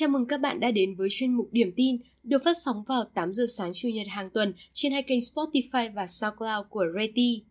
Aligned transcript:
Chào 0.00 0.08
mừng 0.08 0.26
các 0.26 0.40
bạn 0.40 0.60
đã 0.60 0.70
đến 0.70 0.94
với 0.94 1.08
chuyên 1.10 1.34
mục 1.34 1.48
Điểm 1.52 1.72
tin 1.76 1.96
được 2.22 2.42
phát 2.44 2.56
sóng 2.64 2.82
vào 2.88 3.04
8 3.14 3.32
giờ 3.32 3.44
sáng 3.56 3.70
Chủ 3.74 3.88
nhật 3.88 4.06
hàng 4.10 4.30
tuần 4.30 4.54
trên 4.72 4.92
hai 4.92 5.02
kênh 5.02 5.18
Spotify 5.18 5.94
và 5.94 6.06
SoundCloud 6.06 6.66
của 6.70 6.84
Reti. 6.98 7.44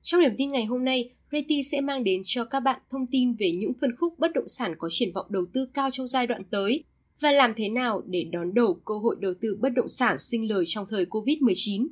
Trong 0.00 0.20
điểm 0.20 0.32
tin 0.38 0.50
ngày 0.50 0.64
hôm 0.64 0.84
nay, 0.84 1.10
Reti 1.32 1.62
sẽ 1.62 1.80
mang 1.80 2.04
đến 2.04 2.22
cho 2.24 2.44
các 2.44 2.60
bạn 2.60 2.80
thông 2.90 3.06
tin 3.06 3.34
về 3.34 3.50
những 3.50 3.72
phân 3.80 3.96
khúc 3.96 4.18
bất 4.18 4.32
động 4.34 4.48
sản 4.48 4.74
có 4.78 4.88
triển 4.90 5.12
vọng 5.12 5.26
đầu 5.28 5.44
tư 5.52 5.66
cao 5.74 5.90
trong 5.90 6.08
giai 6.08 6.26
đoạn 6.26 6.42
tới 6.50 6.84
và 7.20 7.32
làm 7.32 7.52
thế 7.56 7.68
nào 7.68 8.02
để 8.06 8.24
đón 8.32 8.54
đầu 8.54 8.80
cơ 8.84 8.94
hội 8.94 9.16
đầu 9.20 9.34
tư 9.40 9.58
bất 9.60 9.68
động 9.68 9.88
sản 9.88 10.18
sinh 10.18 10.50
lời 10.50 10.64
trong 10.66 10.86
thời 10.90 11.04
Covid-19. 11.04 11.88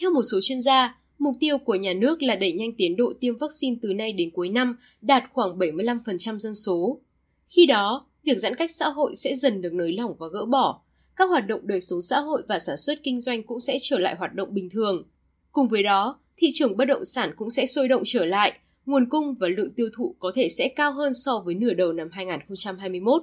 Theo 0.00 0.10
một 0.10 0.22
số 0.32 0.38
chuyên 0.42 0.60
gia, 0.60 0.99
Mục 1.20 1.36
tiêu 1.40 1.58
của 1.58 1.74
nhà 1.74 1.92
nước 1.92 2.22
là 2.22 2.36
đẩy 2.36 2.52
nhanh 2.52 2.72
tiến 2.72 2.96
độ 2.96 3.12
tiêm 3.20 3.36
vaccine 3.36 3.76
từ 3.82 3.94
nay 3.94 4.12
đến 4.12 4.30
cuối 4.30 4.48
năm, 4.48 4.76
đạt 5.00 5.24
khoảng 5.32 5.58
75% 5.58 6.38
dân 6.38 6.54
số. 6.54 7.00
Khi 7.46 7.66
đó, 7.66 8.06
việc 8.24 8.38
giãn 8.38 8.54
cách 8.54 8.70
xã 8.70 8.88
hội 8.88 9.14
sẽ 9.14 9.34
dần 9.34 9.62
được 9.62 9.72
nới 9.72 9.92
lỏng 9.92 10.14
và 10.18 10.26
gỡ 10.32 10.46
bỏ. 10.46 10.80
Các 11.16 11.24
hoạt 11.24 11.46
động 11.46 11.60
đời 11.64 11.80
sống 11.80 12.02
xã 12.02 12.20
hội 12.20 12.42
và 12.48 12.58
sản 12.58 12.76
xuất 12.76 13.02
kinh 13.02 13.20
doanh 13.20 13.42
cũng 13.42 13.60
sẽ 13.60 13.78
trở 13.80 13.98
lại 13.98 14.14
hoạt 14.18 14.34
động 14.34 14.54
bình 14.54 14.70
thường. 14.70 15.04
Cùng 15.52 15.68
với 15.68 15.82
đó, 15.82 16.18
thị 16.36 16.50
trường 16.54 16.76
bất 16.76 16.84
động 16.84 17.04
sản 17.04 17.32
cũng 17.36 17.50
sẽ 17.50 17.66
sôi 17.66 17.88
động 17.88 18.02
trở 18.04 18.24
lại, 18.24 18.58
nguồn 18.86 19.08
cung 19.08 19.34
và 19.34 19.48
lượng 19.48 19.70
tiêu 19.70 19.88
thụ 19.96 20.14
có 20.18 20.32
thể 20.34 20.48
sẽ 20.48 20.68
cao 20.68 20.92
hơn 20.92 21.14
so 21.14 21.42
với 21.44 21.54
nửa 21.54 21.74
đầu 21.74 21.92
năm 21.92 22.08
2021. 22.12 23.22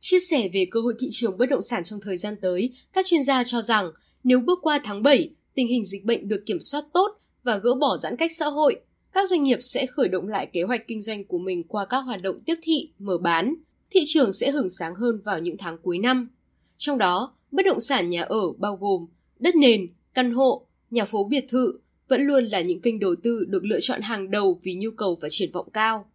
Chia 0.00 0.20
sẻ 0.20 0.48
về 0.52 0.66
cơ 0.70 0.80
hội 0.80 0.94
thị 0.98 1.08
trường 1.10 1.38
bất 1.38 1.46
động 1.46 1.62
sản 1.62 1.84
trong 1.84 2.00
thời 2.02 2.16
gian 2.16 2.36
tới, 2.42 2.70
các 2.92 3.06
chuyên 3.06 3.22
gia 3.22 3.44
cho 3.44 3.62
rằng 3.62 3.90
nếu 4.24 4.40
bước 4.40 4.58
qua 4.62 4.80
tháng 4.84 5.02
7, 5.02 5.30
tình 5.54 5.68
hình 5.68 5.84
dịch 5.84 6.04
bệnh 6.04 6.28
được 6.28 6.42
kiểm 6.46 6.60
soát 6.60 6.84
tốt 6.92 7.08
và 7.42 7.56
gỡ 7.56 7.74
bỏ 7.74 7.96
giãn 7.96 8.16
cách 8.16 8.32
xã 8.32 8.46
hội, 8.46 8.80
các 9.12 9.28
doanh 9.28 9.42
nghiệp 9.42 9.58
sẽ 9.60 9.86
khởi 9.86 10.08
động 10.08 10.28
lại 10.28 10.46
kế 10.52 10.62
hoạch 10.62 10.88
kinh 10.88 11.02
doanh 11.02 11.24
của 11.24 11.38
mình 11.38 11.62
qua 11.62 11.86
các 11.86 12.00
hoạt 12.00 12.22
động 12.22 12.40
tiếp 12.40 12.54
thị, 12.62 12.90
mở 12.98 13.18
bán. 13.18 13.54
Thị 13.90 14.00
trường 14.06 14.32
sẽ 14.32 14.50
hưởng 14.50 14.70
sáng 14.70 14.94
hơn 14.94 15.20
vào 15.24 15.38
những 15.38 15.56
tháng 15.58 15.78
cuối 15.78 15.98
năm. 15.98 16.28
Trong 16.76 16.98
đó, 16.98 17.34
bất 17.50 17.62
động 17.66 17.80
sản 17.80 18.08
nhà 18.08 18.22
ở 18.22 18.52
bao 18.58 18.76
gồm 18.76 19.06
đất 19.38 19.56
nền, 19.56 19.86
căn 20.14 20.30
hộ, 20.30 20.66
nhà 20.90 21.04
phố 21.04 21.24
biệt 21.24 21.44
thự 21.48 21.78
vẫn 22.08 22.22
luôn 22.22 22.44
là 22.44 22.60
những 22.60 22.80
kênh 22.80 22.98
đầu 22.98 23.14
tư 23.22 23.44
được 23.48 23.64
lựa 23.64 23.80
chọn 23.80 24.00
hàng 24.00 24.30
đầu 24.30 24.60
vì 24.62 24.74
nhu 24.74 24.90
cầu 24.90 25.18
và 25.20 25.28
triển 25.30 25.50
vọng 25.52 25.70
cao. 25.72 26.10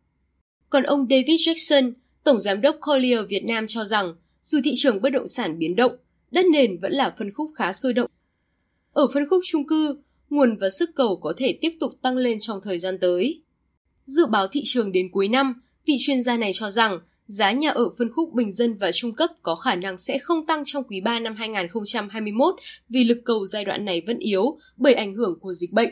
Còn 0.69 0.83
ông 0.83 1.07
David 1.09 1.49
Jackson, 1.49 1.93
Tổng 2.23 2.39
Giám 2.39 2.61
đốc 2.61 2.75
Collier 2.81 3.19
Việt 3.29 3.45
Nam 3.45 3.65
cho 3.67 3.85
rằng, 3.85 4.15
dù 4.41 4.59
thị 4.63 4.71
trường 4.75 5.01
bất 5.01 5.09
động 5.09 5.27
sản 5.27 5.59
biến 5.59 5.75
động, 5.75 5.95
đất 6.31 6.45
nền 6.45 6.77
vẫn 6.77 6.91
là 6.91 7.15
phân 7.17 7.33
khúc 7.33 7.51
khá 7.55 7.73
sôi 7.73 7.93
động 7.93 8.09
ở 8.93 9.07
phân 9.13 9.29
khúc 9.29 9.39
chung 9.45 9.67
cư, 9.67 9.97
nguồn 10.29 10.57
và 10.57 10.69
sức 10.69 10.89
cầu 10.95 11.19
có 11.21 11.33
thể 11.37 11.57
tiếp 11.61 11.71
tục 11.79 11.91
tăng 12.01 12.17
lên 12.17 12.37
trong 12.39 12.59
thời 12.63 12.77
gian 12.77 12.97
tới. 13.01 13.41
Dự 14.05 14.25
báo 14.25 14.47
thị 14.47 14.61
trường 14.63 14.91
đến 14.91 15.11
cuối 15.11 15.27
năm, 15.27 15.61
vị 15.85 15.95
chuyên 15.99 16.21
gia 16.21 16.37
này 16.37 16.51
cho 16.53 16.69
rằng 16.69 16.99
giá 17.25 17.51
nhà 17.51 17.69
ở 17.69 17.89
phân 17.97 18.11
khúc 18.13 18.33
bình 18.33 18.51
dân 18.51 18.77
và 18.77 18.91
trung 18.91 19.11
cấp 19.11 19.29
có 19.43 19.55
khả 19.55 19.75
năng 19.75 19.97
sẽ 19.97 20.19
không 20.19 20.45
tăng 20.45 20.63
trong 20.65 20.83
quý 20.83 21.01
3 21.01 21.19
năm 21.19 21.35
2021 21.35 22.55
vì 22.89 23.03
lực 23.03 23.21
cầu 23.25 23.45
giai 23.45 23.65
đoạn 23.65 23.85
này 23.85 24.01
vẫn 24.07 24.19
yếu 24.19 24.57
bởi 24.77 24.93
ảnh 24.93 25.13
hưởng 25.13 25.39
của 25.39 25.53
dịch 25.53 25.71
bệnh. 25.71 25.89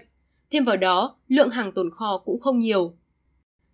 Thêm 0.52 0.64
vào 0.64 0.78
đó, 0.78 1.16
lượng 1.28 1.50
hàng 1.50 1.72
tồn 1.72 1.92
kho 1.92 2.18
cũng 2.26 2.40
không 2.40 2.60
nhiều. 2.60 2.94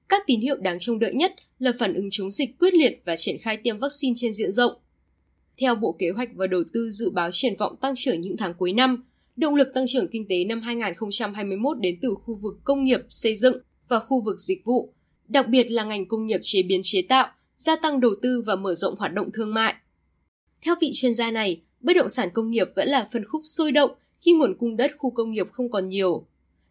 Các 0.09 0.23
tín 0.27 0.39
hiệu 0.39 0.55
đáng 0.57 0.79
trông 0.79 0.99
đợi 0.99 1.13
nhất 1.13 1.33
là 1.59 1.71
phản 1.79 1.93
ứng 1.93 2.07
chống 2.11 2.31
dịch 2.31 2.49
quyết 2.59 2.73
liệt 2.73 3.01
và 3.05 3.15
triển 3.15 3.37
khai 3.41 3.57
tiêm 3.57 3.79
vaccine 3.79 4.13
trên 4.17 4.33
diện 4.33 4.51
rộng. 4.51 4.73
Theo 5.57 5.75
Bộ 5.75 5.95
Kế 5.99 6.09
hoạch 6.09 6.29
và 6.35 6.47
Đầu 6.47 6.63
tư 6.73 6.89
dự 6.89 7.09
báo 7.09 7.29
triển 7.31 7.55
vọng 7.57 7.75
tăng 7.81 7.93
trưởng 7.95 8.21
những 8.21 8.37
tháng 8.37 8.53
cuối 8.53 8.73
năm, 8.73 9.03
Động 9.35 9.55
lực 9.55 9.67
tăng 9.73 9.85
trưởng 9.87 10.07
kinh 10.07 10.27
tế 10.29 10.43
năm 10.43 10.61
2021 10.61 11.79
đến 11.79 11.97
từ 12.01 12.15
khu 12.15 12.35
vực 12.35 12.53
công 12.63 12.83
nghiệp, 12.83 12.99
xây 13.09 13.35
dựng 13.35 13.57
và 13.87 13.99
khu 13.99 14.21
vực 14.21 14.39
dịch 14.39 14.65
vụ, 14.65 14.93
đặc 15.27 15.47
biệt 15.49 15.71
là 15.71 15.83
ngành 15.83 16.05
công 16.05 16.27
nghiệp 16.27 16.39
chế 16.41 16.63
biến 16.63 16.81
chế 16.83 17.01
tạo, 17.01 17.27
gia 17.55 17.75
tăng 17.75 17.99
đầu 17.99 18.11
tư 18.21 18.43
và 18.45 18.55
mở 18.55 18.75
rộng 18.75 18.95
hoạt 18.97 19.13
động 19.13 19.29
thương 19.33 19.53
mại. 19.53 19.75
Theo 20.61 20.75
vị 20.81 20.91
chuyên 20.93 21.13
gia 21.13 21.31
này, 21.31 21.61
bất 21.81 21.93
động 21.95 22.09
sản 22.09 22.29
công 22.33 22.51
nghiệp 22.51 22.67
vẫn 22.75 22.87
là 22.87 23.07
phân 23.11 23.25
khúc 23.25 23.41
sôi 23.45 23.71
động 23.71 23.91
khi 24.17 24.31
nguồn 24.31 24.57
cung 24.57 24.77
đất 24.77 24.91
khu 24.97 25.11
công 25.11 25.31
nghiệp 25.31 25.47
không 25.51 25.71
còn 25.71 25.89
nhiều. 25.89 26.25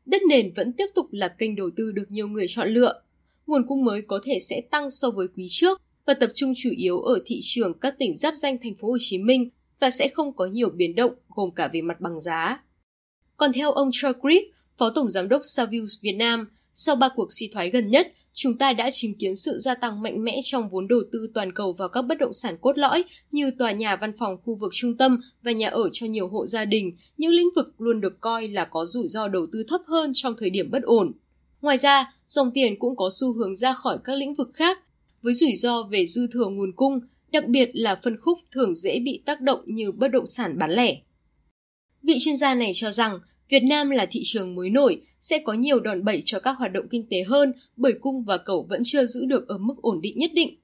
Đất 0.07 0.23
nền 0.29 0.53
vẫn 0.57 0.73
tiếp 0.73 0.87
tục 0.95 1.07
là 1.13 1.29
kênh 1.29 1.57
đầu 1.57 1.71
tư 1.77 1.93
được 1.93 2.11
nhiều 2.11 2.29
người 2.29 2.47
chọn 2.49 2.69
lựa. 2.69 3.03
Nguồn 3.47 3.67
cung 3.69 3.85
mới 3.85 4.03
có 4.03 4.21
thể 4.25 4.39
sẽ 4.41 4.61
tăng 4.71 4.91
so 4.91 5.11
với 5.11 5.27
quý 5.37 5.47
trước 5.49 5.81
và 6.07 6.15
tập 6.15 6.31
trung 6.35 6.53
chủ 6.57 6.71
yếu 6.77 6.99
ở 6.99 7.23
thị 7.27 7.39
trường 7.43 7.79
các 7.79 7.95
tỉnh 7.99 8.17
giáp 8.17 8.35
danh 8.35 8.59
thành 8.63 8.75
phố 8.75 8.89
Hồ 8.89 8.97
Chí 9.01 9.19
Minh 9.19 9.51
và 9.83 9.91
sẽ 9.91 10.09
không 10.09 10.33
có 10.33 10.47
nhiều 10.47 10.71
biến 10.71 10.95
động 10.95 11.13
gồm 11.29 11.51
cả 11.51 11.69
về 11.73 11.83
mặt 11.83 12.01
bằng 12.01 12.21
giá. 12.21 12.63
Còn 13.37 13.53
theo 13.53 13.73
ông 13.73 13.89
Charles 13.93 14.21
Griff, 14.23 14.43
Phó 14.79 14.91
Tổng 14.91 15.11
Giám 15.11 15.29
đốc 15.29 15.43
Savills 15.45 16.01
Việt 16.03 16.13
Nam, 16.13 16.49
sau 16.73 16.97
ba 16.97 17.09
cuộc 17.17 17.33
suy 17.33 17.51
thoái 17.53 17.71
gần 17.71 17.91
nhất, 17.91 18.13
chúng 18.33 18.59
ta 18.59 18.73
đã 18.73 18.91
chứng 18.93 19.15
kiến 19.15 19.37
sự 19.37 19.59
gia 19.59 19.75
tăng 19.75 20.03
mạnh 20.03 20.25
mẽ 20.25 20.41
trong 20.45 20.69
vốn 20.69 20.89
đầu 20.89 21.01
tư 21.13 21.31
toàn 21.35 21.53
cầu 21.53 21.73
vào 21.73 21.89
các 21.89 22.03
bất 22.03 22.19
động 22.19 22.33
sản 22.33 22.57
cốt 22.61 22.79
lõi 22.79 23.05
như 23.31 23.51
tòa 23.51 23.73
nhà 23.73 23.97
văn 23.97 24.13
phòng 24.19 24.37
khu 24.45 24.55
vực 24.55 24.73
trung 24.75 24.97
tâm 24.97 25.21
và 25.43 25.53
nhà 25.53 25.69
ở 25.69 25.89
cho 25.93 26.07
nhiều 26.07 26.29
hộ 26.29 26.47
gia 26.47 26.65
đình, 26.65 26.93
những 27.17 27.33
lĩnh 27.33 27.49
vực 27.57 27.75
luôn 27.79 28.01
được 28.01 28.21
coi 28.21 28.49
là 28.49 28.65
có 28.65 28.87
rủi 28.87 29.09
ro 29.09 29.29
đầu 29.29 29.47
tư 29.53 29.65
thấp 29.69 29.81
hơn 29.87 30.11
trong 30.15 30.35
thời 30.39 30.51
điểm 30.51 30.71
bất 30.71 30.83
ổn. 30.83 31.13
Ngoài 31.63 31.79
ra, 31.79 32.15
dòng 32.27 32.51
tiền 32.55 32.79
cũng 32.79 32.97
có 32.97 33.11
xu 33.21 33.33
hướng 33.33 33.57
ra 33.57 33.73
khỏi 33.73 33.99
các 34.05 34.15
lĩnh 34.15 34.35
vực 34.35 34.51
khác, 34.55 34.79
với 35.23 35.35
rủi 35.35 35.55
ro 35.55 35.83
về 35.83 36.07
dư 36.07 36.27
thừa 36.33 36.47
nguồn 36.47 36.73
cung, 36.73 37.01
đặc 37.33 37.49
biệt 37.49 37.71
là 37.73 37.95
phân 37.95 38.21
khúc 38.21 38.39
thường 38.51 38.75
dễ 38.75 39.01
bị 39.01 39.23
tác 39.27 39.41
động 39.41 39.61
như 39.67 39.93
bất 39.93 40.09
động 40.09 40.27
sản 40.27 40.59
bán 40.59 40.71
lẻ. 40.71 40.97
Vị 42.03 42.17
chuyên 42.21 42.37
gia 42.37 42.55
này 42.55 42.71
cho 42.75 42.91
rằng 42.91 43.19
Việt 43.49 43.63
Nam 43.63 43.91
là 43.91 44.07
thị 44.11 44.21
trường 44.25 44.55
mới 44.55 44.71
nổi, 44.71 45.03
sẽ 45.19 45.39
có 45.39 45.53
nhiều 45.53 45.81
đòn 45.81 46.05
bẩy 46.05 46.23
cho 46.25 46.41
các 46.41 46.53
hoạt 46.53 46.73
động 46.73 46.89
kinh 46.91 47.07
tế 47.11 47.23
hơn 47.23 47.53
bởi 47.77 47.93
cung 47.93 48.25
và 48.25 48.39
cầu 48.39 48.67
vẫn 48.71 48.83
chưa 48.85 49.07
giữ 49.07 49.25
được 49.25 49.49
ở 49.49 49.59
mức 49.59 49.75
ổn 49.83 50.01
định 50.01 50.19
nhất 50.19 50.31
định. 50.35 50.57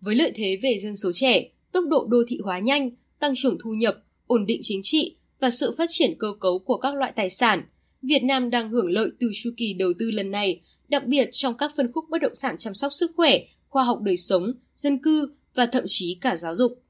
Với 0.00 0.14
lợi 0.14 0.32
thế 0.34 0.58
về 0.62 0.78
dân 0.78 0.96
số 0.96 1.10
trẻ, 1.12 1.48
tốc 1.72 1.84
độ 1.88 2.06
đô 2.10 2.22
thị 2.28 2.38
hóa 2.44 2.58
nhanh, 2.58 2.90
tăng 3.18 3.32
trưởng 3.36 3.58
thu 3.60 3.74
nhập, 3.74 3.98
ổn 4.26 4.46
định 4.46 4.60
chính 4.62 4.80
trị 4.82 5.16
và 5.40 5.50
sự 5.50 5.74
phát 5.78 5.86
triển 5.88 6.14
cơ 6.18 6.28
cấu 6.40 6.58
của 6.58 6.76
các 6.76 6.94
loại 6.94 7.12
tài 7.16 7.30
sản, 7.30 7.62
Việt 8.02 8.22
Nam 8.22 8.50
đang 8.50 8.68
hưởng 8.68 8.90
lợi 8.90 9.10
từ 9.20 9.30
chu 9.34 9.50
kỳ 9.56 9.72
đầu 9.72 9.92
tư 9.98 10.10
lần 10.10 10.30
này, 10.30 10.60
đặc 10.88 11.06
biệt 11.06 11.28
trong 11.32 11.54
các 11.56 11.72
phân 11.76 11.92
khúc 11.92 12.04
bất 12.10 12.22
động 12.22 12.34
sản 12.34 12.56
chăm 12.58 12.74
sóc 12.74 12.92
sức 12.92 13.10
khỏe, 13.16 13.38
khoa 13.68 13.84
học 13.84 14.00
đời 14.02 14.16
sống, 14.16 14.52
dân 14.74 14.98
cư 14.98 15.32
và 15.54 15.66
thậm 15.66 15.84
chí 15.86 16.18
cả 16.20 16.36
giáo 16.36 16.54
dục. 16.54 16.82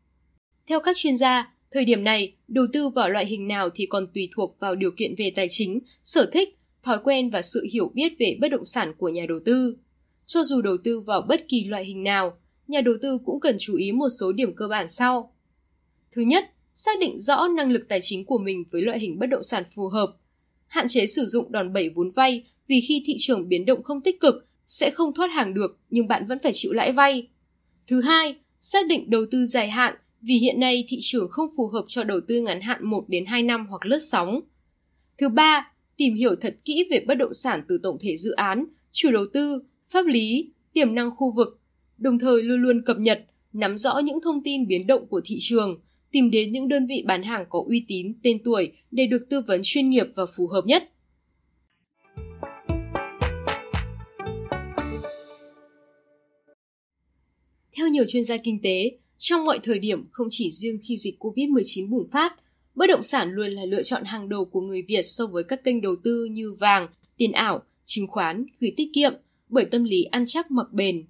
Theo 0.66 0.80
các 0.80 0.96
chuyên 0.96 1.16
gia, 1.16 1.54
thời 1.70 1.84
điểm 1.84 2.04
này, 2.04 2.34
đầu 2.48 2.64
tư 2.72 2.88
vào 2.88 3.10
loại 3.10 3.26
hình 3.26 3.48
nào 3.48 3.70
thì 3.74 3.86
còn 3.86 4.06
tùy 4.14 4.28
thuộc 4.36 4.56
vào 4.60 4.74
điều 4.74 4.90
kiện 4.90 5.14
về 5.18 5.32
tài 5.36 5.46
chính, 5.50 5.80
sở 6.02 6.30
thích, 6.32 6.56
thói 6.82 6.98
quen 7.04 7.30
và 7.30 7.42
sự 7.42 7.66
hiểu 7.72 7.90
biết 7.94 8.12
về 8.18 8.36
bất 8.40 8.48
động 8.48 8.64
sản 8.64 8.94
của 8.98 9.08
nhà 9.08 9.26
đầu 9.28 9.38
tư. 9.44 9.76
Cho 10.26 10.42
dù 10.44 10.62
đầu 10.62 10.76
tư 10.84 11.00
vào 11.00 11.22
bất 11.22 11.48
kỳ 11.48 11.64
loại 11.64 11.84
hình 11.84 12.02
nào, 12.02 12.38
nhà 12.68 12.80
đầu 12.80 12.94
tư 13.02 13.18
cũng 13.24 13.40
cần 13.40 13.56
chú 13.58 13.74
ý 13.74 13.92
một 13.92 14.08
số 14.20 14.32
điểm 14.32 14.54
cơ 14.54 14.68
bản 14.68 14.88
sau. 14.88 15.34
Thứ 16.10 16.22
nhất, 16.22 16.44
xác 16.72 17.00
định 17.00 17.18
rõ 17.18 17.48
năng 17.56 17.72
lực 17.72 17.88
tài 17.88 17.98
chính 18.02 18.24
của 18.24 18.38
mình 18.38 18.64
với 18.70 18.82
loại 18.82 18.98
hình 18.98 19.18
bất 19.18 19.26
động 19.26 19.44
sản 19.44 19.64
phù 19.74 19.88
hợp. 19.88 20.16
Hạn 20.66 20.88
chế 20.88 21.06
sử 21.06 21.26
dụng 21.26 21.52
đòn 21.52 21.72
bẩy 21.72 21.88
vốn 21.88 22.10
vay 22.10 22.44
vì 22.68 22.80
khi 22.80 23.02
thị 23.06 23.14
trường 23.18 23.48
biến 23.48 23.66
động 23.66 23.82
không 23.82 24.00
tích 24.00 24.20
cực 24.20 24.46
sẽ 24.64 24.90
không 24.90 25.14
thoát 25.14 25.26
hàng 25.26 25.54
được 25.54 25.78
nhưng 25.90 26.08
bạn 26.08 26.26
vẫn 26.26 26.38
phải 26.38 26.52
chịu 26.54 26.72
lãi 26.72 26.92
vay. 26.92 27.28
Thứ 27.86 28.00
hai, 28.00 28.36
xác 28.60 28.86
định 28.86 29.10
đầu 29.10 29.22
tư 29.30 29.46
dài 29.46 29.70
hạn 29.70 29.94
vì 30.22 30.34
hiện 30.34 30.60
nay 30.60 30.84
thị 30.88 30.98
trường 31.00 31.28
không 31.30 31.48
phù 31.56 31.66
hợp 31.66 31.84
cho 31.88 32.04
đầu 32.04 32.20
tư 32.28 32.40
ngắn 32.40 32.60
hạn 32.60 32.86
1 32.86 33.04
đến 33.08 33.26
2 33.26 33.42
năm 33.42 33.66
hoặc 33.66 33.86
lướt 33.86 33.98
sóng. 33.98 34.40
Thứ 35.18 35.28
ba, 35.28 35.72
tìm 35.96 36.14
hiểu 36.14 36.34
thật 36.40 36.56
kỹ 36.64 36.84
về 36.90 37.04
bất 37.06 37.14
động 37.14 37.34
sản 37.34 37.62
từ 37.68 37.80
tổng 37.82 37.96
thể 38.00 38.16
dự 38.16 38.30
án, 38.30 38.64
chủ 38.90 39.10
đầu 39.12 39.24
tư, 39.32 39.62
pháp 39.88 40.06
lý, 40.06 40.50
tiềm 40.72 40.94
năng 40.94 41.10
khu 41.16 41.32
vực, 41.32 41.60
đồng 41.98 42.18
thời 42.18 42.42
luôn 42.42 42.62
luôn 42.62 42.82
cập 42.82 42.98
nhật, 42.98 43.26
nắm 43.52 43.78
rõ 43.78 43.98
những 43.98 44.20
thông 44.22 44.42
tin 44.42 44.66
biến 44.66 44.86
động 44.86 45.06
của 45.06 45.20
thị 45.24 45.36
trường, 45.40 45.80
tìm 46.12 46.30
đến 46.30 46.52
những 46.52 46.68
đơn 46.68 46.86
vị 46.86 47.04
bán 47.06 47.22
hàng 47.22 47.44
có 47.48 47.64
uy 47.68 47.84
tín, 47.88 48.12
tên 48.22 48.38
tuổi 48.44 48.72
để 48.90 49.06
được 49.06 49.28
tư 49.28 49.40
vấn 49.46 49.60
chuyên 49.64 49.90
nghiệp 49.90 50.06
và 50.14 50.26
phù 50.36 50.46
hợp 50.46 50.66
nhất. 50.66 50.90
Theo 57.80 57.88
nhiều 57.88 58.04
chuyên 58.08 58.24
gia 58.24 58.36
kinh 58.36 58.62
tế, 58.62 58.98
trong 59.16 59.44
mọi 59.44 59.58
thời 59.62 59.78
điểm 59.78 60.04
không 60.10 60.28
chỉ 60.30 60.50
riêng 60.50 60.78
khi 60.82 60.96
dịch 60.96 61.14
COVID-19 61.18 61.90
bùng 61.90 62.08
phát, 62.10 62.34
bất 62.74 62.86
động 62.86 63.02
sản 63.02 63.32
luôn 63.32 63.50
là 63.50 63.64
lựa 63.64 63.82
chọn 63.82 64.04
hàng 64.04 64.28
đầu 64.28 64.44
của 64.44 64.60
người 64.60 64.82
Việt 64.82 65.02
so 65.02 65.26
với 65.26 65.44
các 65.44 65.64
kênh 65.64 65.80
đầu 65.80 65.96
tư 66.04 66.24
như 66.24 66.52
vàng, 66.52 66.88
tiền 67.16 67.32
ảo, 67.32 67.62
chứng 67.84 68.06
khoán, 68.06 68.46
gửi 68.60 68.72
tiết 68.76 68.90
kiệm 68.94 69.12
bởi 69.48 69.64
tâm 69.64 69.84
lý 69.84 70.02
ăn 70.02 70.24
chắc 70.26 70.50
mặc 70.50 70.66
bền. 70.72 71.06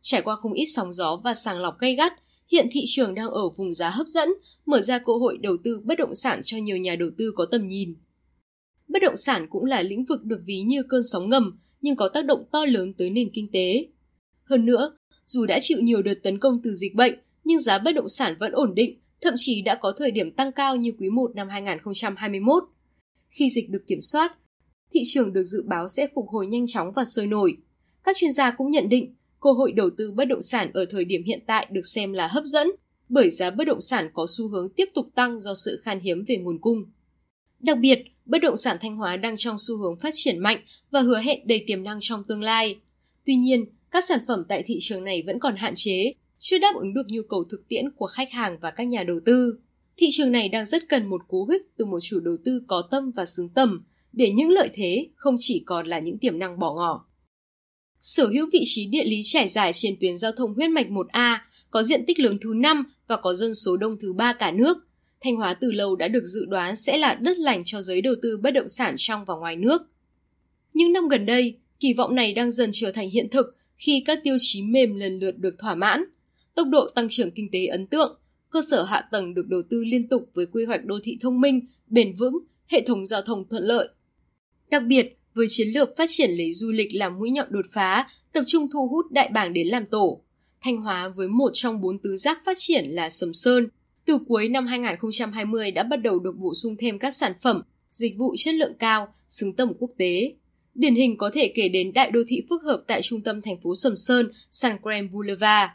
Trải 0.00 0.22
qua 0.22 0.36
không 0.36 0.52
ít 0.52 0.66
sóng 0.66 0.92
gió 0.92 1.20
và 1.24 1.34
sàng 1.34 1.58
lọc 1.60 1.78
gay 1.78 1.94
gắt, 1.94 2.12
hiện 2.52 2.68
thị 2.72 2.80
trường 2.86 3.14
đang 3.14 3.28
ở 3.28 3.48
vùng 3.48 3.74
giá 3.74 3.90
hấp 3.90 4.06
dẫn, 4.06 4.28
mở 4.66 4.80
ra 4.80 4.98
cơ 4.98 5.12
hội 5.12 5.38
đầu 5.38 5.56
tư 5.64 5.80
bất 5.84 5.98
động 5.98 6.14
sản 6.14 6.40
cho 6.44 6.56
nhiều 6.56 6.76
nhà 6.76 6.96
đầu 6.96 7.10
tư 7.18 7.32
có 7.36 7.46
tầm 7.50 7.68
nhìn. 7.68 7.94
Bất 8.88 9.02
động 9.02 9.16
sản 9.16 9.46
cũng 9.50 9.64
là 9.64 9.82
lĩnh 9.82 10.04
vực 10.04 10.24
được 10.24 10.40
ví 10.46 10.60
như 10.60 10.82
cơn 10.82 11.02
sóng 11.02 11.28
ngầm, 11.28 11.58
nhưng 11.80 11.96
có 11.96 12.08
tác 12.08 12.24
động 12.24 12.44
to 12.52 12.64
lớn 12.64 12.92
tới 12.92 13.10
nền 13.10 13.30
kinh 13.32 13.48
tế. 13.52 13.86
Hơn 14.44 14.66
nữa, 14.66 14.92
dù 15.30 15.46
đã 15.46 15.58
chịu 15.60 15.78
nhiều 15.80 16.02
đợt 16.02 16.14
tấn 16.22 16.38
công 16.38 16.62
từ 16.62 16.74
dịch 16.74 16.94
bệnh, 16.94 17.14
nhưng 17.44 17.60
giá 17.60 17.78
bất 17.78 17.92
động 17.94 18.08
sản 18.08 18.34
vẫn 18.40 18.52
ổn 18.52 18.74
định, 18.74 18.98
thậm 19.20 19.34
chí 19.36 19.62
đã 19.62 19.74
có 19.74 19.92
thời 19.96 20.10
điểm 20.10 20.30
tăng 20.30 20.52
cao 20.52 20.76
như 20.76 20.92
quý 20.98 21.10
1 21.10 21.30
năm 21.34 21.48
2021. 21.48 22.64
Khi 23.28 23.50
dịch 23.50 23.70
được 23.70 23.86
kiểm 23.86 24.00
soát, 24.02 24.36
thị 24.92 25.00
trường 25.04 25.32
được 25.32 25.44
dự 25.44 25.62
báo 25.66 25.88
sẽ 25.88 26.06
phục 26.14 26.28
hồi 26.28 26.46
nhanh 26.46 26.66
chóng 26.66 26.92
và 26.92 27.04
sôi 27.04 27.26
nổi. 27.26 27.56
Các 28.04 28.16
chuyên 28.16 28.32
gia 28.32 28.50
cũng 28.50 28.70
nhận 28.70 28.88
định, 28.88 29.14
cơ 29.40 29.52
hội 29.52 29.72
đầu 29.72 29.90
tư 29.96 30.12
bất 30.12 30.24
động 30.24 30.42
sản 30.42 30.70
ở 30.74 30.84
thời 30.90 31.04
điểm 31.04 31.22
hiện 31.24 31.40
tại 31.46 31.66
được 31.70 31.86
xem 31.86 32.12
là 32.12 32.26
hấp 32.26 32.44
dẫn, 32.44 32.70
bởi 33.08 33.30
giá 33.30 33.50
bất 33.50 33.64
động 33.66 33.80
sản 33.80 34.10
có 34.14 34.26
xu 34.28 34.48
hướng 34.48 34.68
tiếp 34.76 34.88
tục 34.94 35.06
tăng 35.14 35.40
do 35.40 35.54
sự 35.54 35.80
khan 35.82 36.00
hiếm 36.00 36.24
về 36.28 36.36
nguồn 36.36 36.58
cung. 36.58 36.84
Đặc 37.60 37.78
biệt, 37.78 38.02
bất 38.24 38.38
động 38.38 38.56
sản 38.56 38.76
Thanh 38.80 38.96
Hóa 38.96 39.16
đang 39.16 39.34
trong 39.36 39.56
xu 39.58 39.76
hướng 39.76 39.98
phát 39.98 40.10
triển 40.12 40.38
mạnh 40.38 40.58
và 40.90 41.00
hứa 41.00 41.18
hẹn 41.18 41.46
đầy 41.46 41.64
tiềm 41.66 41.84
năng 41.84 41.98
trong 42.00 42.24
tương 42.24 42.42
lai. 42.42 42.76
Tuy 43.26 43.34
nhiên, 43.34 43.64
các 43.90 44.04
sản 44.04 44.18
phẩm 44.28 44.44
tại 44.48 44.62
thị 44.62 44.78
trường 44.80 45.04
này 45.04 45.22
vẫn 45.26 45.38
còn 45.38 45.56
hạn 45.56 45.72
chế, 45.76 46.12
chưa 46.38 46.58
đáp 46.58 46.74
ứng 46.76 46.94
được 46.94 47.06
nhu 47.08 47.22
cầu 47.22 47.44
thực 47.50 47.68
tiễn 47.68 47.90
của 47.90 48.06
khách 48.06 48.32
hàng 48.32 48.58
và 48.60 48.70
các 48.70 48.84
nhà 48.84 49.04
đầu 49.04 49.20
tư. 49.24 49.58
Thị 49.96 50.06
trường 50.10 50.32
này 50.32 50.48
đang 50.48 50.66
rất 50.66 50.88
cần 50.88 51.06
một 51.06 51.28
cú 51.28 51.46
hích 51.46 51.62
từ 51.76 51.84
một 51.84 52.00
chủ 52.02 52.20
đầu 52.20 52.34
tư 52.44 52.62
có 52.66 52.82
tâm 52.90 53.10
và 53.10 53.24
xứng 53.24 53.48
tầm, 53.48 53.84
để 54.12 54.30
những 54.30 54.50
lợi 54.50 54.68
thế 54.74 55.08
không 55.16 55.36
chỉ 55.38 55.62
còn 55.66 55.86
là 55.86 55.98
những 55.98 56.18
tiềm 56.18 56.38
năng 56.38 56.58
bỏ 56.58 56.74
ngỏ. 56.74 57.06
Sở 58.00 58.26
hữu 58.26 58.46
vị 58.52 58.60
trí 58.64 58.86
địa 58.86 59.04
lý 59.04 59.20
trải 59.24 59.48
dài 59.48 59.70
trên 59.74 59.96
tuyến 60.00 60.18
giao 60.18 60.32
thông 60.32 60.54
huyết 60.54 60.70
mạch 60.70 60.86
1A, 60.88 61.38
có 61.70 61.82
diện 61.82 62.04
tích 62.06 62.20
lớn 62.20 62.38
thứ 62.40 62.54
5 62.56 62.84
và 63.06 63.16
có 63.16 63.34
dân 63.34 63.54
số 63.54 63.76
đông 63.76 63.96
thứ 64.00 64.12
3 64.12 64.32
cả 64.32 64.50
nước, 64.50 64.76
Thanh 65.20 65.36
Hóa 65.36 65.54
từ 65.54 65.70
lâu 65.70 65.96
đã 65.96 66.08
được 66.08 66.24
dự 66.24 66.44
đoán 66.46 66.76
sẽ 66.76 66.98
là 66.98 67.14
đất 67.14 67.38
lành 67.38 67.62
cho 67.64 67.82
giới 67.82 68.00
đầu 68.00 68.14
tư 68.22 68.38
bất 68.42 68.50
động 68.50 68.68
sản 68.68 68.94
trong 68.96 69.24
và 69.24 69.34
ngoài 69.34 69.56
nước. 69.56 69.82
Những 70.74 70.92
năm 70.92 71.08
gần 71.08 71.26
đây, 71.26 71.54
kỳ 71.80 71.92
vọng 71.92 72.14
này 72.14 72.32
đang 72.32 72.50
dần 72.50 72.70
trở 72.72 72.90
thành 72.90 73.10
hiện 73.10 73.28
thực 73.30 73.56
khi 73.80 74.02
các 74.06 74.20
tiêu 74.24 74.36
chí 74.40 74.62
mềm 74.62 74.94
lần 74.94 75.18
lượt 75.18 75.38
được 75.38 75.58
thỏa 75.58 75.74
mãn. 75.74 76.04
Tốc 76.54 76.68
độ 76.70 76.88
tăng 76.94 77.08
trưởng 77.10 77.30
kinh 77.30 77.50
tế 77.52 77.66
ấn 77.66 77.86
tượng, 77.86 78.18
cơ 78.50 78.60
sở 78.70 78.82
hạ 78.82 79.02
tầng 79.12 79.34
được 79.34 79.48
đầu 79.48 79.62
tư 79.70 79.84
liên 79.84 80.08
tục 80.08 80.30
với 80.34 80.46
quy 80.46 80.64
hoạch 80.64 80.84
đô 80.84 80.98
thị 81.02 81.18
thông 81.20 81.40
minh, 81.40 81.60
bền 81.86 82.12
vững, 82.12 82.38
hệ 82.68 82.80
thống 82.86 83.06
giao 83.06 83.22
thông 83.22 83.48
thuận 83.48 83.62
lợi. 83.62 83.88
Đặc 84.70 84.82
biệt, 84.86 85.16
với 85.34 85.46
chiến 85.48 85.68
lược 85.68 85.96
phát 85.96 86.04
triển 86.08 86.30
lấy 86.30 86.52
du 86.52 86.70
lịch 86.70 86.94
làm 86.94 87.18
mũi 87.18 87.30
nhọn 87.30 87.46
đột 87.50 87.66
phá, 87.72 88.08
tập 88.32 88.42
trung 88.46 88.68
thu 88.72 88.88
hút 88.88 89.10
đại 89.10 89.28
bàng 89.28 89.52
đến 89.52 89.66
làm 89.66 89.86
tổ. 89.86 90.20
Thanh 90.60 90.76
Hóa 90.76 91.08
với 91.08 91.28
một 91.28 91.50
trong 91.52 91.80
bốn 91.80 91.98
tứ 91.98 92.16
giác 92.16 92.38
phát 92.44 92.56
triển 92.56 92.84
là 92.84 93.10
Sầm 93.10 93.34
Sơn, 93.34 93.68
từ 94.04 94.18
cuối 94.28 94.48
năm 94.48 94.66
2020 94.66 95.70
đã 95.70 95.82
bắt 95.82 95.96
đầu 95.96 96.18
được 96.18 96.36
bổ 96.36 96.54
sung 96.54 96.76
thêm 96.78 96.98
các 96.98 97.10
sản 97.10 97.32
phẩm, 97.42 97.62
dịch 97.90 98.16
vụ 98.18 98.34
chất 98.36 98.54
lượng 98.54 98.74
cao, 98.78 99.12
xứng 99.26 99.52
tầm 99.52 99.72
quốc 99.78 99.90
tế. 99.98 100.34
Điển 100.74 100.94
hình 100.94 101.16
có 101.16 101.30
thể 101.34 101.52
kể 101.54 101.68
đến 101.68 101.92
đại 101.92 102.10
đô 102.10 102.20
thị 102.28 102.42
phức 102.50 102.62
hợp 102.62 102.82
tại 102.86 103.02
trung 103.02 103.20
tâm 103.20 103.42
thành 103.42 103.60
phố 103.60 103.74
Sầm 103.74 103.96
Sơn, 103.96 104.30
San 104.50 104.76
Grand 104.82 105.12
Boulevard. 105.12 105.70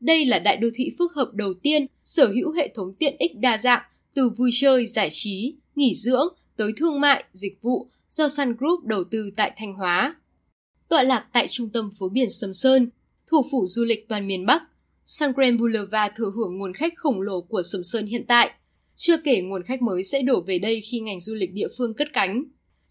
Đây 0.00 0.26
là 0.26 0.38
đại 0.38 0.56
đô 0.56 0.68
thị 0.74 0.90
phức 0.98 1.12
hợp 1.12 1.30
đầu 1.34 1.54
tiên 1.54 1.86
sở 2.04 2.26
hữu 2.26 2.52
hệ 2.52 2.68
thống 2.74 2.94
tiện 2.98 3.16
ích 3.18 3.38
đa 3.38 3.58
dạng 3.58 3.82
từ 4.14 4.28
vui 4.28 4.50
chơi, 4.52 4.86
giải 4.86 5.08
trí, 5.10 5.54
nghỉ 5.74 5.94
dưỡng 5.94 6.28
tới 6.56 6.72
thương 6.76 7.00
mại, 7.00 7.24
dịch 7.32 7.62
vụ 7.62 7.88
do 8.08 8.28
Sun 8.28 8.54
Group 8.58 8.84
đầu 8.84 9.04
tư 9.04 9.30
tại 9.36 9.52
Thanh 9.56 9.72
Hóa. 9.72 10.16
Tọa 10.88 11.02
lạc 11.02 11.28
tại 11.32 11.48
trung 11.48 11.68
tâm 11.68 11.90
phố 11.98 12.08
biển 12.08 12.30
Sầm 12.30 12.52
Sơn, 12.52 12.90
thủ 13.26 13.42
phủ 13.50 13.66
du 13.66 13.84
lịch 13.84 14.08
toàn 14.08 14.26
miền 14.26 14.46
Bắc, 14.46 14.62
Sun 15.04 15.32
Grand 15.32 15.60
Boulevard 15.60 16.14
thừa 16.16 16.30
hưởng 16.34 16.58
nguồn 16.58 16.74
khách 16.74 16.92
khổng 16.96 17.20
lồ 17.20 17.40
của 17.40 17.62
Sầm 17.72 17.84
Sơn 17.84 18.06
hiện 18.06 18.24
tại. 18.28 18.50
Chưa 18.94 19.16
kể 19.24 19.40
nguồn 19.40 19.62
khách 19.62 19.82
mới 19.82 20.02
sẽ 20.02 20.22
đổ 20.22 20.44
về 20.46 20.58
đây 20.58 20.80
khi 20.80 21.00
ngành 21.00 21.20
du 21.20 21.34
lịch 21.34 21.52
địa 21.52 21.68
phương 21.78 21.94
cất 21.94 22.12
cánh. 22.12 22.44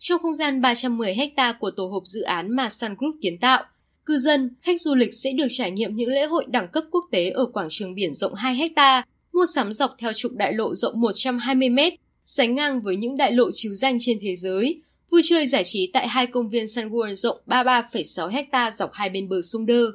Trong 0.04 0.22
không 0.22 0.34
gian 0.34 0.62
310 0.62 1.16
ha 1.38 1.54
của 1.60 1.72
tổ 1.72 1.88
hợp 1.88 2.02
dự 2.06 2.22
án 2.22 2.56
mà 2.56 2.70
Sun 2.70 2.96
Group 2.98 3.16
kiến 3.22 3.38
tạo, 3.38 3.64
cư 4.06 4.18
dân, 4.18 4.56
khách 4.62 4.82
du 4.82 4.96
lịch 4.96 5.14
sẽ 5.14 5.32
được 5.32 5.48
trải 5.50 5.72
nghiệm 5.72 5.96
những 5.96 6.10
lễ 6.10 6.26
hội 6.26 6.46
đẳng 6.48 6.68
cấp 6.74 6.84
quốc 6.92 7.06
tế 7.12 7.30
ở 7.30 7.46
quảng 7.54 7.68
trường 7.70 7.96
biển 7.96 8.14
rộng 8.14 8.34
2 8.34 8.72
ha, 8.76 9.06
mua 9.34 9.46
sắm 9.56 9.74
dọc 9.74 9.96
theo 9.98 10.14
trục 10.14 10.32
đại 10.32 10.54
lộ 10.54 10.76
rộng 10.76 11.02
120 11.02 11.70
m, 11.70 11.80
sánh 12.24 12.56
ngang 12.56 12.82
với 12.82 12.96
những 12.96 13.18
đại 13.18 13.32
lộ 13.32 13.50
chiếu 13.54 13.74
danh 13.74 13.98
trên 14.00 14.18
thế 14.22 14.36
giới, 14.36 14.82
vui 15.12 15.22
chơi 15.24 15.48
giải 15.48 15.64
trí 15.66 15.90
tại 15.94 16.08
hai 16.08 16.28
công 16.28 16.50
viên 16.50 16.68
Sun 16.68 16.90
World 16.90 17.14
rộng 17.14 17.38
33,6 17.48 18.44
ha 18.52 18.72
dọc 18.72 18.94
hai 18.94 19.10
bên 19.10 19.30
bờ 19.30 19.42
sông 19.42 19.66
Đơ. 19.66 19.86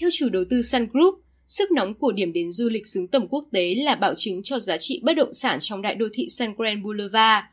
Theo 0.00 0.10
chủ 0.12 0.28
đầu 0.28 0.42
tư 0.50 0.62
Sun 0.62 0.86
Group, 0.92 1.14
Sức 1.46 1.70
nóng 1.72 1.94
của 1.94 2.12
điểm 2.12 2.32
đến 2.32 2.52
du 2.52 2.68
lịch 2.68 2.86
xứng 2.86 3.08
tầm 3.08 3.28
quốc 3.28 3.44
tế 3.52 3.74
là 3.74 3.94
bảo 3.94 4.14
chứng 4.14 4.42
cho 4.42 4.58
giá 4.58 4.76
trị 4.76 5.00
bất 5.04 5.16
động 5.16 5.32
sản 5.32 5.58
trong 5.60 5.82
đại 5.82 5.94
đô 5.94 6.06
thị 6.12 6.28
Sun 6.28 6.54
Grand 6.58 6.84
Boulevard. 6.84 7.46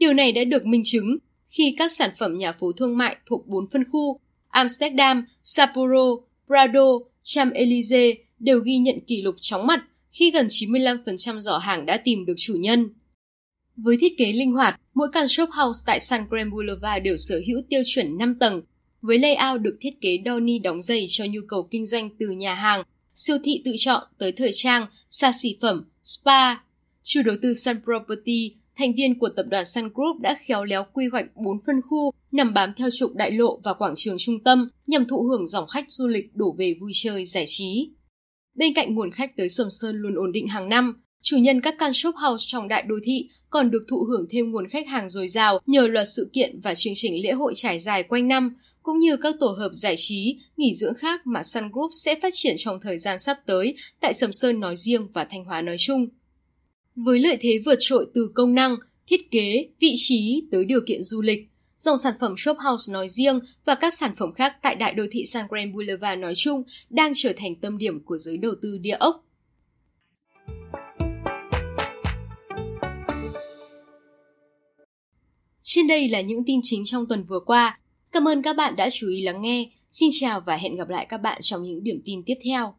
Điều 0.00 0.14
này 0.14 0.32
đã 0.32 0.44
được 0.44 0.66
minh 0.66 0.82
chứng 0.84 1.16
khi 1.48 1.74
các 1.78 1.92
sản 1.92 2.10
phẩm 2.18 2.38
nhà 2.38 2.52
phố 2.52 2.72
thương 2.72 2.96
mại 2.98 3.16
thuộc 3.26 3.46
bốn 3.46 3.68
phân 3.72 3.84
khu 3.92 4.20
Amsterdam, 4.48 5.24
Sapporo, 5.42 6.16
Prado, 6.46 6.86
Champs-Élysées 7.22 8.14
đều 8.38 8.60
ghi 8.60 8.78
nhận 8.78 9.00
kỷ 9.06 9.22
lục 9.22 9.34
chóng 9.40 9.66
mặt 9.66 9.84
khi 10.10 10.30
gần 10.30 10.46
95% 10.46 11.40
giỏ 11.40 11.58
hàng 11.58 11.86
đã 11.86 11.96
tìm 11.96 12.26
được 12.26 12.34
chủ 12.36 12.54
nhân. 12.54 12.88
Với 13.76 13.96
thiết 14.00 14.18
kế 14.18 14.32
linh 14.32 14.52
hoạt, 14.52 14.80
mỗi 14.94 15.08
căn 15.12 15.28
shop 15.28 15.50
house 15.50 15.82
tại 15.86 16.00
San 16.00 16.24
Grand 16.30 16.52
Boulevard 16.52 17.04
đều 17.04 17.16
sở 17.16 17.40
hữu 17.46 17.60
tiêu 17.68 17.82
chuẩn 17.84 18.18
5 18.18 18.34
tầng, 18.34 18.62
với 19.02 19.18
layout 19.18 19.60
được 19.60 19.76
thiết 19.80 20.00
kế 20.00 20.18
đo 20.18 20.40
ni 20.40 20.58
đóng 20.58 20.82
giày 20.82 21.04
cho 21.08 21.24
nhu 21.30 21.40
cầu 21.48 21.68
kinh 21.70 21.86
doanh 21.86 22.10
từ 22.18 22.30
nhà 22.30 22.54
hàng, 22.54 22.82
siêu 23.14 23.38
thị 23.44 23.62
tự 23.64 23.72
chọn 23.78 24.02
tới 24.18 24.32
thời 24.32 24.50
trang, 24.52 24.86
xa 25.08 25.32
xỉ 25.42 25.56
phẩm, 25.60 25.84
spa. 26.02 26.54
Chủ 27.02 27.22
đầu 27.24 27.36
tư 27.42 27.54
Sun 27.54 27.76
Property, 27.84 28.54
thành 28.80 28.94
viên 28.94 29.18
của 29.18 29.28
tập 29.28 29.46
đoàn 29.50 29.64
Sun 29.64 29.88
Group 29.94 30.20
đã 30.20 30.38
khéo 30.40 30.64
léo 30.64 30.84
quy 30.92 31.06
hoạch 31.12 31.26
4 31.36 31.58
phân 31.66 31.80
khu 31.82 32.12
nằm 32.32 32.54
bám 32.54 32.72
theo 32.76 32.88
trục 32.92 33.14
đại 33.14 33.30
lộ 33.30 33.60
và 33.64 33.74
quảng 33.74 33.94
trường 33.96 34.16
trung 34.18 34.44
tâm 34.44 34.68
nhằm 34.86 35.04
thụ 35.04 35.22
hưởng 35.22 35.46
dòng 35.46 35.66
khách 35.66 35.84
du 35.90 36.08
lịch 36.08 36.36
đổ 36.36 36.54
về 36.58 36.74
vui 36.80 36.92
chơi 36.94 37.24
giải 37.24 37.44
trí. 37.46 37.90
Bên 38.54 38.74
cạnh 38.74 38.94
nguồn 38.94 39.10
khách 39.10 39.36
tới 39.36 39.48
Sầm 39.48 39.66
Sơn 39.70 39.96
luôn 39.96 40.14
ổn 40.14 40.32
định 40.32 40.46
hàng 40.46 40.68
năm, 40.68 41.02
chủ 41.22 41.36
nhân 41.36 41.60
các 41.60 41.74
căn 41.78 41.92
shop 41.92 42.14
house 42.16 42.44
trong 42.46 42.68
đại 42.68 42.82
đô 42.88 42.94
thị 43.04 43.28
còn 43.50 43.70
được 43.70 43.82
thụ 43.88 44.04
hưởng 44.08 44.26
thêm 44.30 44.50
nguồn 44.50 44.68
khách 44.68 44.88
hàng 44.88 45.08
dồi 45.08 45.28
dào 45.28 45.58
nhờ 45.66 45.86
loạt 45.86 46.06
sự 46.16 46.30
kiện 46.32 46.60
và 46.62 46.74
chương 46.74 46.92
trình 46.96 47.22
lễ 47.22 47.32
hội 47.32 47.52
trải 47.56 47.78
dài 47.78 48.02
quanh 48.02 48.28
năm, 48.28 48.56
cũng 48.82 48.98
như 48.98 49.16
các 49.16 49.34
tổ 49.40 49.46
hợp 49.46 49.70
giải 49.72 49.94
trí, 49.96 50.38
nghỉ 50.56 50.74
dưỡng 50.74 50.94
khác 50.94 51.26
mà 51.26 51.42
Sun 51.42 51.64
Group 51.72 51.90
sẽ 52.04 52.14
phát 52.22 52.32
triển 52.32 52.54
trong 52.58 52.80
thời 52.82 52.98
gian 52.98 53.18
sắp 53.18 53.38
tới 53.46 53.74
tại 54.00 54.14
Sầm 54.14 54.32
Sơn 54.32 54.60
nói 54.60 54.76
riêng 54.76 55.08
và 55.12 55.24
Thanh 55.24 55.44
Hóa 55.44 55.62
nói 55.62 55.76
chung. 55.78 56.08
Với 57.04 57.18
lợi 57.18 57.36
thế 57.40 57.60
vượt 57.64 57.76
trội 57.78 58.06
từ 58.14 58.30
công 58.34 58.54
năng, 58.54 58.76
thiết 59.06 59.30
kế, 59.30 59.68
vị 59.80 59.92
trí 59.96 60.42
tới 60.50 60.64
điều 60.64 60.80
kiện 60.86 61.02
du 61.02 61.22
lịch, 61.22 61.48
dòng 61.76 61.98
sản 61.98 62.14
phẩm 62.20 62.34
Shop 62.36 62.56
House 62.58 62.92
nói 62.92 63.08
riêng 63.08 63.40
và 63.64 63.74
các 63.74 63.94
sản 63.94 64.14
phẩm 64.16 64.32
khác 64.32 64.56
tại 64.62 64.74
đại 64.74 64.94
đô 64.94 65.04
thị 65.10 65.24
San 65.24 65.46
Grand 65.50 65.74
Boulevard 65.74 66.20
nói 66.20 66.32
chung 66.36 66.62
đang 66.90 67.12
trở 67.16 67.32
thành 67.36 67.54
tâm 67.56 67.78
điểm 67.78 68.04
của 68.04 68.18
giới 68.18 68.36
đầu 68.36 68.52
tư 68.62 68.78
địa 68.78 68.96
ốc. 69.00 69.24
Trên 75.62 75.86
đây 75.86 76.08
là 76.08 76.20
những 76.20 76.44
tin 76.46 76.60
chính 76.62 76.82
trong 76.84 77.06
tuần 77.08 77.24
vừa 77.24 77.40
qua. 77.40 77.78
Cảm 78.12 78.28
ơn 78.28 78.42
các 78.42 78.56
bạn 78.56 78.76
đã 78.76 78.90
chú 78.92 79.08
ý 79.08 79.22
lắng 79.22 79.42
nghe. 79.42 79.70
Xin 79.90 80.10
chào 80.12 80.40
và 80.40 80.56
hẹn 80.56 80.76
gặp 80.76 80.88
lại 80.88 81.06
các 81.08 81.18
bạn 81.18 81.38
trong 81.40 81.62
những 81.62 81.84
điểm 81.84 82.00
tin 82.04 82.22
tiếp 82.26 82.36
theo. 82.44 82.74